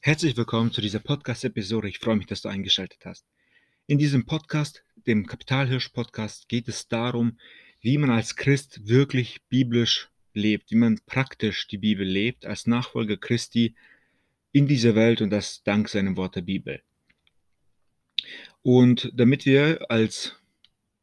[0.00, 1.88] Herzlich willkommen zu dieser Podcast-Episode.
[1.88, 3.26] Ich freue mich, dass du eingeschaltet hast.
[3.88, 7.36] In diesem Podcast, dem Kapitalhirsch-Podcast, geht es darum,
[7.80, 13.16] wie man als Christ wirklich biblisch lebt, wie man praktisch die Bibel lebt, als Nachfolger
[13.16, 13.74] Christi
[14.52, 16.80] in dieser Welt und das dank seinem Wort der Bibel.
[18.62, 20.36] Und damit wir als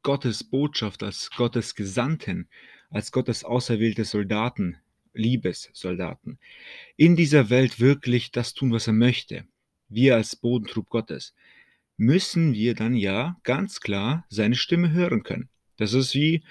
[0.03, 2.47] Gottes Botschaft, als Gottes Gesandten,
[2.89, 4.77] als Gottes auserwählte Soldaten
[5.15, 6.37] Liebessoldaten,
[6.95, 9.45] in dieser Welt wirklich das tun, was er möchte,
[9.89, 11.33] wir als Bodentrupp Gottes,
[11.97, 15.49] müssen wir dann ja ganz klar seine Stimme hören können.
[15.77, 16.43] Das ist wie,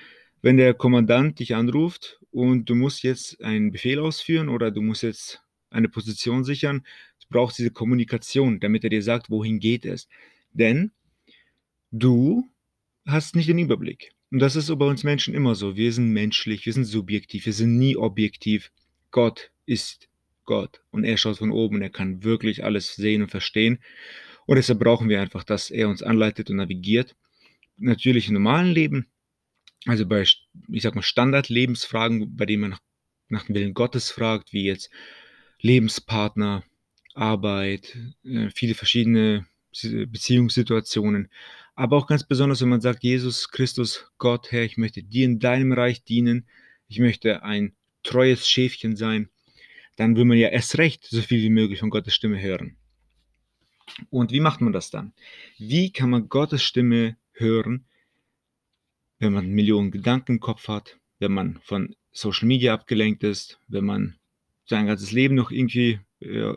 [0.43, 5.03] wenn der Kommandant dich anruft und du musst jetzt einen Befehl ausführen oder du musst
[5.03, 6.85] jetzt eine Position sichern.
[7.21, 10.09] Du brauchst diese Kommunikation, damit er dir sagt, wohin geht es.
[10.53, 10.93] Denn
[11.91, 12.49] du
[13.07, 14.14] hast nicht den Überblick.
[14.31, 15.77] Und das ist so bei uns Menschen immer so.
[15.77, 18.73] Wir sind menschlich, wir sind subjektiv, wir sind nie objektiv.
[19.11, 20.09] Gott ist
[20.45, 23.79] Gott und er schaut von oben und er kann wirklich alles sehen und verstehen.
[24.47, 27.17] Und deshalb brauchen wir einfach, dass er uns anleitet und navigiert.
[27.77, 29.07] Natürlich im normalen Leben,
[29.87, 32.81] also bei, ich sag mal, Standardlebensfragen, bei denen man nach,
[33.29, 34.91] nach dem Willen Gottes fragt, wie jetzt
[35.61, 36.63] Lebenspartner,
[37.15, 39.47] Arbeit, äh, viele verschiedene
[39.83, 41.29] Beziehungssituationen.
[41.75, 45.39] Aber auch ganz besonders, wenn man sagt, Jesus Christus, Gott, Herr, ich möchte dir in
[45.41, 46.47] deinem Reich dienen,
[46.89, 49.29] ich möchte ein treues Schäfchen sein,
[49.97, 52.77] dann will man ja erst recht so viel wie möglich von Gottes Stimme hören.
[54.11, 55.13] Und wie macht man das dann?
[55.59, 57.85] Wie kann man Gottes Stimme hören,
[59.19, 63.85] wenn man Millionen Gedanken im Kopf hat, wenn man von Social Media abgelenkt ist, wenn
[63.85, 64.17] man
[64.67, 66.53] sein ganzes Leben noch irgendwie äh,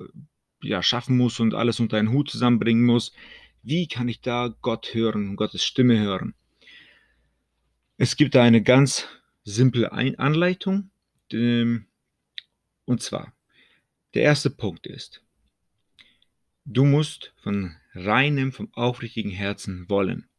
[0.61, 3.13] ja, schaffen muss und alles unter einen Hut zusammenbringen muss?
[3.63, 6.33] Wie kann ich da Gott hören, Gottes Stimme hören?
[7.97, 9.07] Es gibt da eine ganz
[9.43, 10.91] simple Anleitung.
[11.31, 11.87] Ähm,
[12.85, 13.33] und zwar,
[14.13, 15.23] der erste Punkt ist,
[16.65, 20.29] du musst von reinem, vom aufrichtigen Herzen wollen.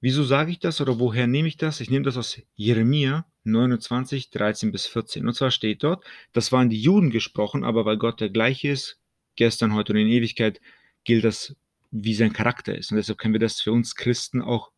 [0.00, 1.80] Wieso sage ich das oder woher nehme ich das?
[1.80, 5.26] Ich nehme das aus Jeremia 29, 13 bis 14.
[5.26, 9.00] Und zwar steht dort, das waren die Juden gesprochen, aber weil Gott der gleiche ist,
[9.38, 10.60] gestern, heute und in Ewigkeit,
[11.04, 11.56] gilt das
[11.90, 12.90] wie sein Charakter ist.
[12.90, 14.70] Und deshalb können wir das für uns Christen auch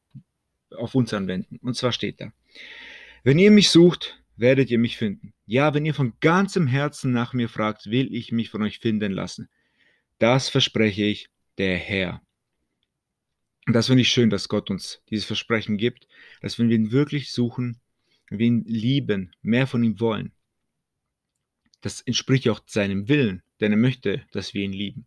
[0.71, 1.59] auf uns anwenden.
[1.63, 2.33] Und zwar steht da,
[3.25, 5.33] wenn ihr mich sucht, werdet ihr mich finden.
[5.47, 9.13] Ja, wenn ihr von ganzem Herzen nach mir fragt, will ich mich von euch finden
[9.13, 9.49] lassen.
[10.19, 11.29] Das verspreche ich,
[11.59, 12.23] der Herr.
[13.67, 16.07] Und das finde ich schön, dass Gott uns dieses Versprechen gibt,
[16.41, 17.81] dass wenn wir ihn wirklich suchen,
[18.31, 20.33] wir ihn lieben, mehr von ihm wollen,
[21.81, 25.07] das entspricht auch seinem Willen, denn er möchte, dass wir ihn lieben,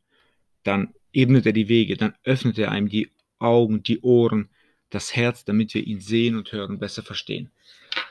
[0.64, 3.10] dann ebnet er die Wege, dann öffnet er einem die
[3.40, 4.50] Augen, die Ohren,
[4.90, 7.50] das Herz, damit wir ihn sehen und hören, besser verstehen.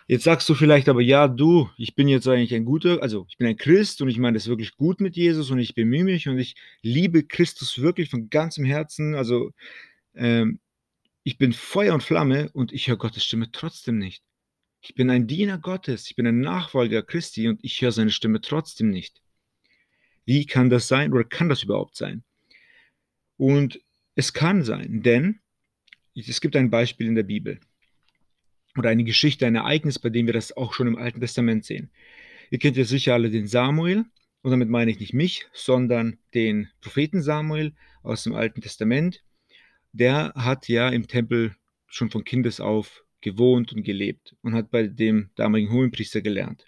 [0.06, 3.38] Jetzt sagst du vielleicht aber, ja, du, ich bin jetzt eigentlich ein guter, also ich
[3.38, 6.28] bin ein Christ und ich meine das wirklich gut mit Jesus und ich bemühe mich
[6.28, 9.14] und ich liebe Christus wirklich von ganzem Herzen.
[9.14, 9.53] Also
[10.14, 10.59] ähm,
[11.22, 14.22] ich bin Feuer und Flamme und ich höre Gottes Stimme trotzdem nicht.
[14.80, 18.41] Ich bin ein Diener Gottes, ich bin ein Nachfolger Christi und ich höre seine Stimme
[18.41, 19.22] trotzdem nicht.
[20.25, 22.22] Wie kann das sein oder kann das überhaupt sein?
[23.37, 23.81] Und
[24.15, 25.41] es kann sein, denn
[26.15, 27.59] es gibt ein Beispiel in der Bibel
[28.77, 31.91] oder eine Geschichte, ein Ereignis, bei dem wir das auch schon im Alten Testament sehen.
[32.50, 34.05] Ihr kennt ja sicher alle den Samuel,
[34.43, 39.22] und damit meine ich nicht mich, sondern den Propheten Samuel aus dem Alten Testament.
[39.93, 41.54] Der hat ja im Tempel
[41.87, 46.65] schon von Kindes auf gewohnt und gelebt und hat bei dem damaligen Hohenpriester gelernt.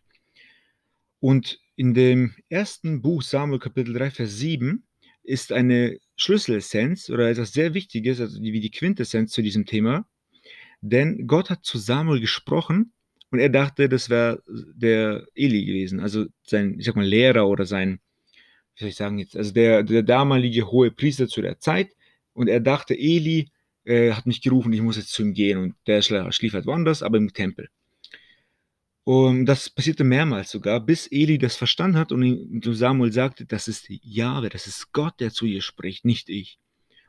[1.18, 4.84] Und in dem ersten Buch Samuel Kapitel 3, Vers 7
[5.22, 10.06] ist eine Schlüsselessenz oder etwas sehr Wichtiges, also wie die Quintessenz zu diesem Thema.
[10.80, 12.92] Denn Gott hat zu Samuel gesprochen
[13.30, 17.64] und er dachte, das wäre der Eli gewesen, also sein, ich sag mal, Lehrer oder
[17.64, 18.00] sein,
[18.74, 21.90] wie soll ich sagen jetzt, also der, der damalige hohe Priester zu der Zeit.
[22.32, 23.48] Und er dachte, Eli
[23.84, 25.58] äh, hat mich gerufen, ich muss jetzt zu ihm gehen.
[25.58, 27.68] Und der schlief halt woanders, aber im Tempel.
[29.04, 33.86] Und das passierte mehrmals sogar, bis Eli das verstanden hat und Samuel sagte, das ist
[33.88, 36.58] Jahwe, das ist Gott, der zu ihr spricht, nicht ich.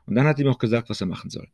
[0.04, 1.48] Und dann hat ihm auch gesagt, was er machen soll.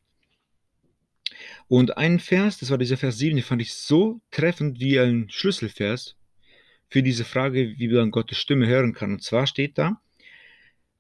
[1.68, 5.28] Und ein Vers, das war dieser Vers 7, den fand ich so treffend wie ein
[5.30, 6.16] Schlüsselvers
[6.88, 9.12] für diese Frage, wie man Gottes Stimme hören kann.
[9.12, 10.00] Und zwar steht da,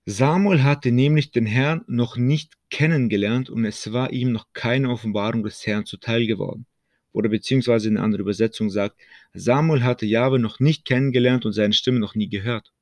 [0.06, 5.42] Samuel hatte nämlich den Herrn noch nicht kennengelernt und es war ihm noch keine Offenbarung
[5.42, 6.66] des Herrn zuteil geworden
[7.12, 9.00] oder beziehungsweise eine andere Übersetzung sagt,
[9.34, 12.72] Samuel hatte Jahwe noch nicht kennengelernt und seine Stimme noch nie gehört.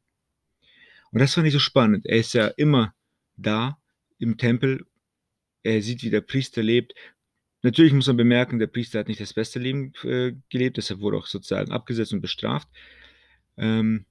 [1.13, 2.07] Und das fand ich so spannend.
[2.07, 2.95] Er ist ja immer
[3.37, 3.79] da
[4.19, 4.87] im Tempel.
[5.63, 6.95] Er sieht, wie der Priester lebt.
[7.63, 11.19] Natürlich muss man bemerken, der Priester hat nicht das beste Leben äh, gelebt, deshalb wurde
[11.19, 12.69] auch sozusagen abgesetzt und bestraft.
[13.59, 14.07] Ähm,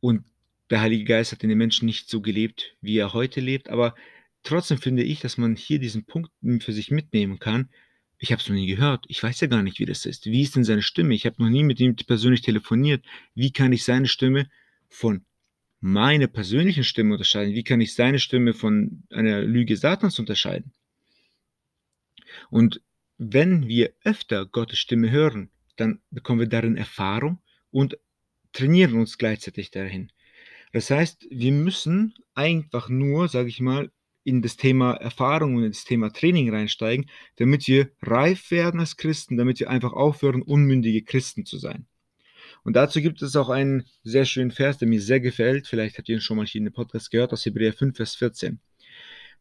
[0.00, 0.24] und
[0.70, 3.96] der Heilige Geist hat in den Menschen nicht so gelebt, wie er heute lebt, aber
[4.44, 7.70] trotzdem finde ich, dass man hier diesen Punkt für sich mitnehmen kann.
[8.22, 9.06] Ich habe es noch nie gehört.
[9.08, 10.26] Ich weiß ja gar nicht, wie das ist.
[10.26, 11.14] Wie ist denn seine Stimme?
[11.14, 13.02] Ich habe noch nie mit ihm persönlich telefoniert.
[13.34, 14.46] Wie kann ich seine Stimme
[14.90, 15.24] von
[15.80, 17.54] meiner persönlichen Stimme unterscheiden?
[17.54, 20.72] Wie kann ich seine Stimme von einer Lüge Satans unterscheiden?
[22.50, 22.82] Und
[23.16, 27.38] wenn wir öfter Gottes Stimme hören, dann bekommen wir darin Erfahrung
[27.70, 27.96] und
[28.52, 30.12] trainieren uns gleichzeitig dahin.
[30.72, 33.90] Das heißt, wir müssen einfach nur, sage ich mal,
[34.30, 38.96] in das Thema Erfahrung und in das Thema Training reinsteigen, damit wir reif werden als
[38.96, 41.86] Christen, damit wir einfach aufhören, unmündige Christen zu sein.
[42.62, 45.66] Und dazu gibt es auch einen sehr schönen Vers, der mir sehr gefällt.
[45.66, 48.14] Vielleicht habt ihr ihn schon mal hier in dem Podcast gehört, aus Hebräer 5, Vers
[48.14, 48.60] 14.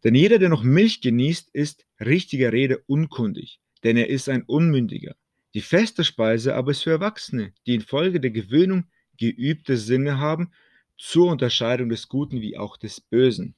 [0.03, 5.15] Denn jeder, der noch Milch genießt, ist richtiger Rede unkundig, denn er ist ein Unmündiger.
[5.53, 8.85] Die feste Speise aber ist für Erwachsene, die infolge der Gewöhnung
[9.17, 10.51] geübte Sinne haben,
[10.97, 13.55] zur Unterscheidung des Guten wie auch des Bösen.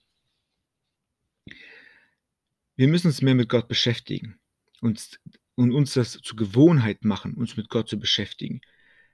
[2.76, 4.40] Wir müssen uns mehr mit Gott beschäftigen
[4.82, 5.20] und,
[5.56, 8.62] und uns das zur Gewohnheit machen, uns mit Gott zu beschäftigen,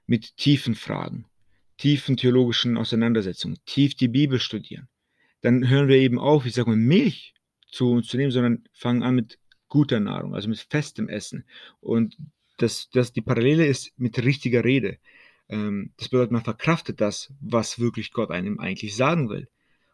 [0.06, 1.26] mit tiefen Fragen,
[1.78, 4.88] tiefen theologischen Auseinandersetzungen, tief die Bibel studieren.
[5.42, 7.34] Dann hören wir eben auf, ich sage mal, Milch
[7.70, 11.46] zu uns zu nehmen, sondern fangen an mit guter Nahrung, also mit festem Essen.
[11.80, 12.18] Und
[12.58, 14.98] das, das, die Parallele ist mit richtiger Rede.
[15.50, 19.48] Ähm, das bedeutet, man verkraftet das, was wirklich Gott einem eigentlich sagen will.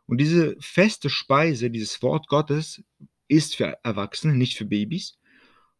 [0.06, 2.83] Und diese feste Speise, dieses Wort Gottes,
[3.28, 5.18] ist für Erwachsene, nicht für Babys.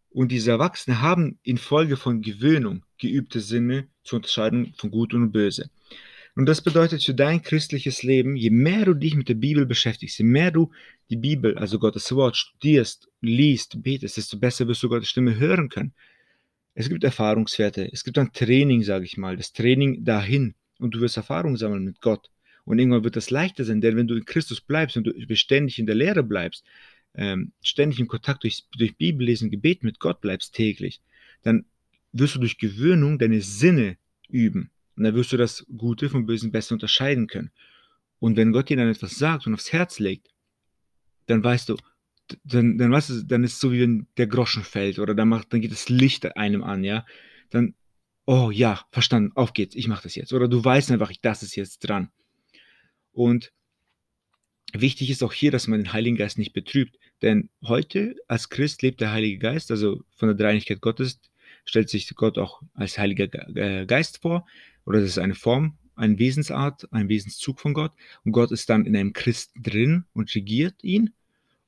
[0.10, 5.70] Und diese Erwachsene haben infolge von Gewöhnung geübte Sinne zur Unterscheidung von Gut und Böse.
[6.36, 10.18] Und das bedeutet für dein christliches Leben, je mehr du dich mit der Bibel beschäftigst,
[10.18, 10.72] je mehr du
[11.10, 15.70] die Bibel, also Gottes Wort, studierst, liest, betest, desto besser wirst du Gottes Stimme hören
[15.70, 15.94] können.
[16.74, 21.02] Es gibt Erfahrungswerte, es gibt ein Training, sage ich mal, das Training dahin und du
[21.02, 22.30] wirst Erfahrung sammeln mit Gott.
[22.66, 25.78] Und irgendwann wird das leichter sein, denn wenn du in Christus bleibst und du beständig
[25.78, 26.64] in der Lehre bleibst,
[27.16, 31.02] ähm, ständig in Kontakt durch, durch Bibellesen, Gebet mit Gott bleibst täglich,
[31.44, 31.66] dann
[32.12, 33.98] wirst du durch Gewöhnung deine Sinne
[34.30, 34.72] üben.
[34.96, 37.52] Und dann wirst du das Gute vom Bösen besser unterscheiden können.
[38.20, 40.30] Und wenn Gott dir dann etwas sagt und aufs Herz legt,
[41.26, 41.78] dann weißt du,
[42.44, 45.30] dann, dann weißt du, dann ist es so wie wenn der Groschen fällt oder dann
[45.30, 47.06] macht, dann geht das Licht einem an, ja.
[47.50, 47.76] Dann,
[48.26, 50.34] oh ja, verstanden, auf geht's, ich mache das jetzt.
[50.34, 52.10] Oder du weißt einfach, das ist jetzt dran.
[53.12, 53.52] Und
[54.74, 56.98] wichtig ist auch hier, dass man den Heiligen Geist nicht betrübt.
[57.22, 61.20] Denn heute als Christ lebt der Heilige Geist, also von der Dreinigkeit Gottes,
[61.66, 64.46] stellt sich Gott auch als Heiliger äh, Geist vor.
[64.86, 67.94] Oder das ist eine Form, eine Wesensart, ein Wesenszug von Gott.
[68.26, 71.14] Und Gott ist dann in einem Christ drin und regiert ihn.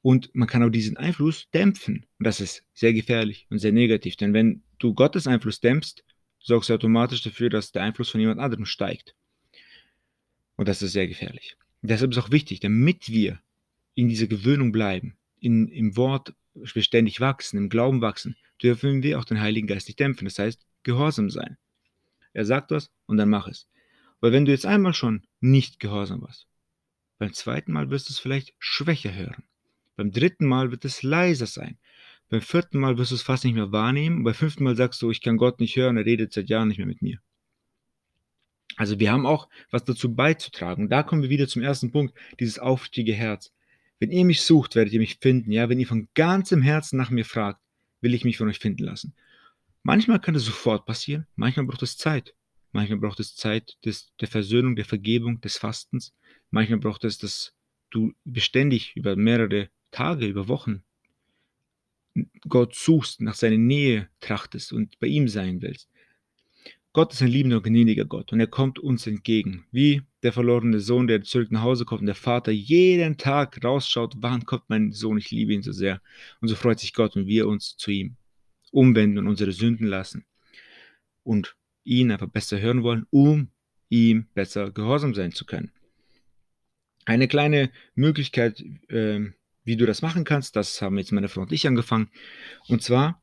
[0.01, 2.05] Und man kann auch diesen Einfluss dämpfen.
[2.19, 4.17] Und das ist sehr gefährlich und sehr negativ.
[4.17, 6.03] Denn wenn du Gottes Einfluss dämpfst,
[6.39, 9.15] sorgst du automatisch dafür, dass der Einfluss von jemand anderem steigt.
[10.57, 11.57] Und das ist sehr gefährlich.
[11.87, 13.39] Deshalb ist auch wichtig, damit wir
[13.93, 16.33] in dieser Gewöhnung bleiben, in, im Wort
[16.73, 20.25] beständig wachsen, im Glauben wachsen, dürfen wir auch den Heiligen Geist nicht dämpfen.
[20.25, 21.57] Das heißt, gehorsam sein.
[22.33, 23.67] Er sagt was und dann mach es.
[24.21, 26.47] Weil wenn du jetzt einmal schon nicht gehorsam warst,
[27.17, 29.43] beim zweiten Mal wirst du es vielleicht schwächer hören.
[29.95, 31.77] Beim dritten Mal wird es leiser sein.
[32.29, 34.23] Beim vierten Mal wirst du es fast nicht mehr wahrnehmen.
[34.23, 36.77] Beim fünften Mal sagst du, ich kann Gott nicht hören, er redet seit Jahren nicht
[36.77, 37.19] mehr mit mir.
[38.75, 40.89] Also wir haben auch was dazu beizutragen.
[40.89, 43.53] Da kommen wir wieder zum ersten Punkt, dieses aufrichtige Herz.
[43.99, 45.51] Wenn ihr mich sucht, werdet ihr mich finden.
[45.51, 47.61] Ja, wenn ihr von ganzem Herzen nach mir fragt,
[48.01, 49.15] will ich mich von euch finden lassen.
[49.83, 52.33] Manchmal kann es sofort passieren, manchmal braucht es Zeit.
[52.71, 56.13] Manchmal braucht es Zeit des, der Versöhnung, der Vergebung, des Fastens.
[56.51, 57.53] Manchmal braucht es, dass
[57.89, 60.83] du beständig über mehrere Tage, über Wochen
[62.47, 65.89] Gott suchst, nach seiner Nähe trachtest und bei ihm sein willst.
[66.95, 70.79] Gott ist ein liebender und gnädiger Gott und er kommt uns entgegen, wie der verlorene
[70.79, 74.93] Sohn, der zurück nach Hause kommt und der Vater jeden Tag rausschaut, wann kommt mein
[74.93, 76.01] Sohn, ich liebe ihn so sehr.
[76.39, 78.15] Und so freut sich Gott, wenn wir uns zu ihm
[78.71, 80.25] umwenden und unsere Sünden lassen
[81.23, 83.49] und ihn einfach besser hören wollen, um
[83.89, 85.73] ihm besser gehorsam sein zu können.
[87.03, 89.19] Eine kleine Möglichkeit, äh,
[89.65, 92.09] wie du das machen kannst, das haben jetzt meine Frau und ich angefangen.
[92.69, 93.21] Und zwar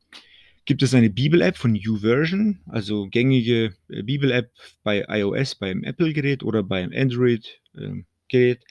[0.65, 4.51] gibt es eine Bibel-App von YouVersion, also gängige äh, Bibel-App
[4.83, 8.63] bei iOS, beim Apple-Gerät oder beim Android-Gerät.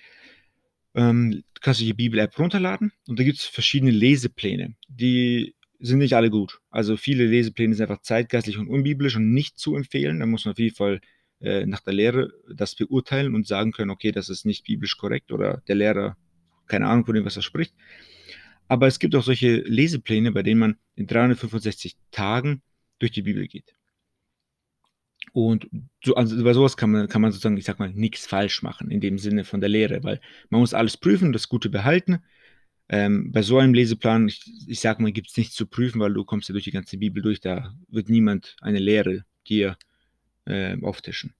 [0.94, 4.74] Ähm, kannst du die Bibel-App runterladen und da gibt es verschiedene Lesepläne.
[4.88, 6.60] Die sind nicht alle gut.
[6.70, 10.20] Also viele Lesepläne sind einfach zeitgeistlich und unbiblisch und nicht zu empfehlen.
[10.20, 11.00] Da muss man auf jeden Fall
[11.40, 15.32] äh, nach der Lehre das beurteilen und sagen können, okay, das ist nicht biblisch korrekt
[15.32, 16.16] oder der Lehrer,
[16.66, 17.74] keine Ahnung von dem, was er spricht.
[18.72, 22.62] Aber es gibt auch solche Lesepläne, bei denen man in 365 Tagen
[23.00, 23.74] durch die Bibel geht.
[25.34, 25.68] Und
[26.02, 28.90] so, also bei sowas kann man, kann man sozusagen, ich sag mal, nichts falsch machen
[28.90, 32.20] in dem Sinne von der Lehre, weil man muss alles prüfen, das Gute behalten.
[32.88, 36.14] Ähm, bei so einem Leseplan, ich, ich sag mal, gibt es nichts zu prüfen, weil
[36.14, 39.76] du kommst ja durch die ganze Bibel durch, da wird niemand eine Lehre dir
[40.46, 41.34] äh, auftischen.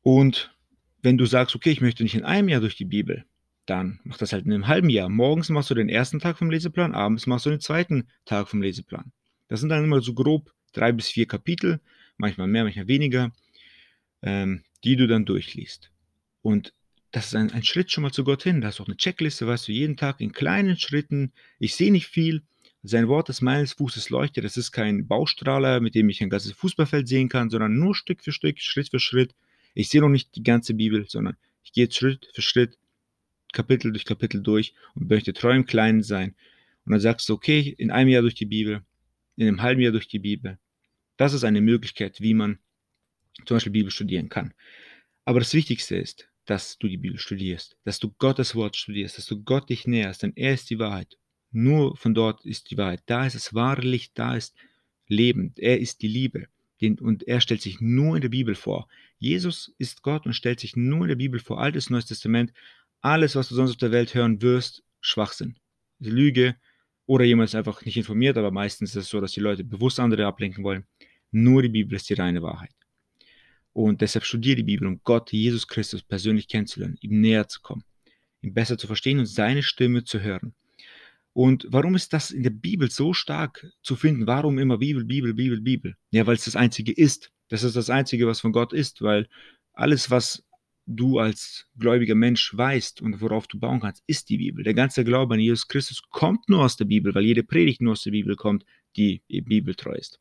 [0.00, 0.56] Und
[1.02, 3.26] wenn du sagst, okay, ich möchte nicht in einem Jahr durch die Bibel,
[3.68, 5.08] dann mach das halt in einem halben Jahr.
[5.08, 8.62] Morgens machst du den ersten Tag vom Leseplan, abends machst du den zweiten Tag vom
[8.62, 9.12] Leseplan.
[9.48, 11.80] Das sind dann immer so grob drei bis vier Kapitel,
[12.16, 13.32] manchmal mehr, manchmal weniger,
[14.22, 15.90] ähm, die du dann durchliest.
[16.42, 16.72] Und
[17.10, 18.60] das ist ein, ein, Schritt schon mal zu Gott hin.
[18.60, 21.32] Da hast du auch eine Checkliste, weißt du, jeden Tag in kleinen Schritten.
[21.58, 22.42] Ich sehe nicht viel.
[22.82, 24.40] Sein Wort ist meines Fußes Leuchte.
[24.40, 28.22] Das ist kein Baustrahler, mit dem ich ein ganzes Fußballfeld sehen kann, sondern nur Stück
[28.22, 29.34] für Stück, Schritt für Schritt.
[29.74, 32.78] Ich sehe noch nicht die ganze Bibel, sondern ich gehe Schritt für Schritt,
[33.52, 36.34] Kapitel durch Kapitel durch und möchte treu im Kleinen sein.
[36.84, 38.82] Und dann sagst du, okay, in einem Jahr durch die Bibel,
[39.36, 40.58] in einem halben Jahr durch die Bibel.
[41.16, 42.58] Das ist eine Möglichkeit, wie man
[43.44, 44.54] zum Beispiel Bibel studieren kann.
[45.24, 49.26] Aber das Wichtigste ist, dass du die Bibel studierst, dass du Gottes Wort studierst, dass
[49.26, 51.18] du Gott dich näherst, denn er ist die Wahrheit.
[51.50, 53.02] Nur von dort ist die Wahrheit.
[53.06, 54.54] Da ist das wahre Licht, da ist
[55.06, 55.52] Leben.
[55.56, 56.48] Er ist die Liebe.
[57.00, 58.88] Und er stellt sich nur in der Bibel vor.
[59.18, 61.60] Jesus ist Gott und stellt sich nur in der Bibel vor.
[61.60, 62.52] Altes, Neues Testament.
[63.00, 65.56] Alles, was du sonst auf der Welt hören wirst, Schwachsinn.
[66.00, 66.56] Lüge
[67.06, 70.00] oder jemand ist einfach nicht informiert, aber meistens ist es so, dass die Leute bewusst
[70.00, 70.86] andere ablenken wollen.
[71.30, 72.74] Nur die Bibel ist die reine Wahrheit.
[73.72, 77.84] Und deshalb studiere die Bibel, um Gott, Jesus Christus persönlich kennenzulernen, ihm näher zu kommen,
[78.42, 80.54] ihn besser zu verstehen und seine Stimme zu hören.
[81.32, 84.26] Und warum ist das in der Bibel so stark zu finden?
[84.26, 85.96] Warum immer Bibel, Bibel, Bibel, Bibel?
[86.10, 87.30] Ja, weil es das Einzige ist.
[87.48, 89.28] Das ist das Einzige, was von Gott ist, weil
[89.72, 90.44] alles, was
[90.88, 94.64] du als gläubiger Mensch weißt und worauf du bauen kannst, ist die Bibel.
[94.64, 97.92] Der ganze Glaube an Jesus Christus kommt nur aus der Bibel, weil jede Predigt nur
[97.92, 98.64] aus der Bibel kommt,
[98.96, 100.18] die bibeltreu ist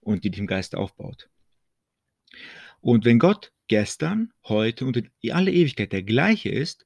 [0.00, 1.28] und die dem Geist aufbaut.
[2.80, 6.84] Und wenn Gott gestern, heute und in alle Ewigkeit der gleiche ist,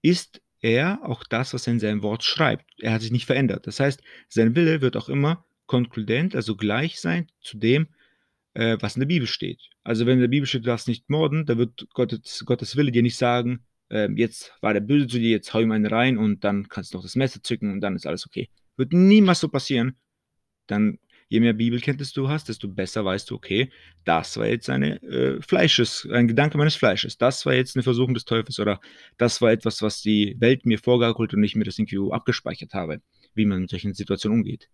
[0.00, 2.64] ist er auch das, was er in seinem Wort schreibt.
[2.78, 3.66] Er hat sich nicht verändert.
[3.66, 7.88] Das heißt, sein Wille wird auch immer konkludent, also gleich sein zu dem,
[8.58, 9.60] äh, was in der Bibel steht.
[9.84, 12.90] Also wenn in der Bibel steht, du darfst nicht morden, da wird Gottes, Gottes Wille
[12.90, 16.18] dir nicht sagen, äh, jetzt war der Böse zu dir, jetzt hau ihm einen rein
[16.18, 18.48] und dann kannst du noch das Messer zücken und dann ist alles okay.
[18.76, 19.96] Wird niemals so passieren.
[20.66, 20.98] Dann
[21.28, 23.70] je mehr Bibelkenntnis du hast, desto besser weißt du, okay,
[24.04, 28.14] das war jetzt eine äh, Fleisches, ein Gedanke meines Fleisches, das war jetzt eine Versuchung
[28.14, 28.80] des Teufels oder
[29.18, 33.02] das war etwas, was die Welt mir vorgaukelt und ich mir das irgendwie abgespeichert habe,
[33.34, 34.68] wie man mit solchen Situationen umgeht.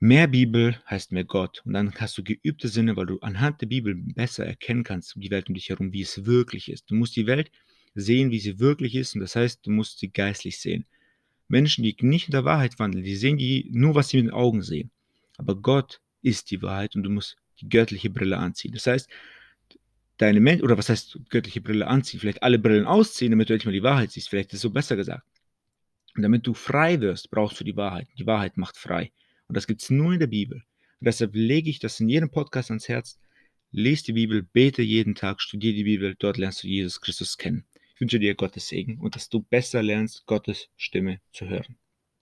[0.00, 3.66] Mehr Bibel heißt mehr Gott und dann hast du geübte Sinne, weil du anhand der
[3.66, 6.88] Bibel besser erkennen kannst, die Welt um dich herum, wie es wirklich ist.
[6.88, 7.50] Du musst die Welt
[7.96, 10.86] sehen, wie sie wirklich ist und das heißt, du musst sie geistlich sehen.
[11.48, 14.34] Menschen, die nicht in der Wahrheit wandeln, die sehen die nur, was sie mit den
[14.34, 14.92] Augen sehen.
[15.36, 18.72] Aber Gott ist die Wahrheit und du musst die göttliche Brille anziehen.
[18.72, 19.08] Das heißt,
[20.18, 22.20] deine Menschen, oder was heißt göttliche Brille anziehen?
[22.20, 24.28] Vielleicht alle Brillen ausziehen, damit du endlich mal die Wahrheit siehst.
[24.28, 25.26] Vielleicht ist es so besser gesagt.
[26.14, 28.06] Und damit du frei wirst, brauchst du die Wahrheit.
[28.16, 29.10] Die Wahrheit macht frei.
[29.48, 30.58] Und das gibt es nur in der Bibel.
[31.00, 33.18] Und deshalb lege ich das in jedem Podcast ans Herz.
[33.70, 37.66] Lies die Bibel, bete jeden Tag, studiere die Bibel, dort lernst du Jesus Christus kennen.
[37.94, 41.76] Ich wünsche dir Gottes Segen und dass du besser lernst, Gottes Stimme zu hören.